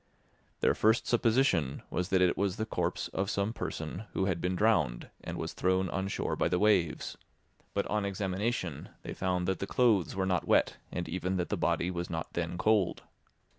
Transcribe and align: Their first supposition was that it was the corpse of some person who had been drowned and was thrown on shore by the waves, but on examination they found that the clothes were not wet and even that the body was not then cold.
Their 0.61 0.73
first 0.73 1.05
supposition 1.05 1.83
was 1.91 2.09
that 2.09 2.23
it 2.23 2.35
was 2.35 2.55
the 2.55 2.65
corpse 2.65 3.07
of 3.09 3.29
some 3.29 3.53
person 3.53 4.05
who 4.13 4.25
had 4.25 4.41
been 4.41 4.55
drowned 4.55 5.11
and 5.23 5.37
was 5.37 5.53
thrown 5.53 5.89
on 5.91 6.07
shore 6.07 6.35
by 6.35 6.47
the 6.47 6.57
waves, 6.57 7.19
but 7.75 7.85
on 7.85 8.03
examination 8.03 8.89
they 9.03 9.13
found 9.13 9.47
that 9.47 9.59
the 9.59 9.67
clothes 9.67 10.15
were 10.15 10.25
not 10.25 10.47
wet 10.47 10.77
and 10.91 11.07
even 11.07 11.37
that 11.37 11.49
the 11.49 11.55
body 11.55 11.91
was 11.91 12.09
not 12.09 12.33
then 12.33 12.57
cold. 12.57 13.03